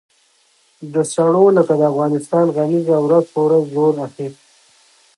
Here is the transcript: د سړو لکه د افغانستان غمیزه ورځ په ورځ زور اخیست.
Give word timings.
د 0.93 0.95
سړو 1.13 1.45
لکه 1.57 1.73
د 1.79 1.81
افغانستان 1.91 2.45
غمیزه 2.55 2.97
ورځ 3.05 3.25
په 3.33 3.39
ورځ 3.45 3.63
زور 3.73 3.93
اخیست. 4.07 4.41